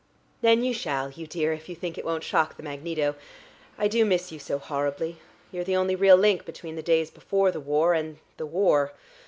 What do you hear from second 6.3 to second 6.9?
between the